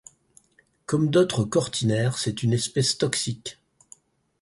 [0.87, 3.59] Comme d'autres cortinaires, c'est une espèce toxique.